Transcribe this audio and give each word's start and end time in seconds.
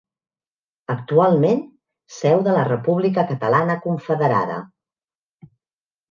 Actualment, 0.91 1.59
seu 2.15 2.41
de 2.47 2.55
la 2.55 2.63
República 2.69 3.25
Catalana 3.33 3.75
Confederada. 3.83 4.57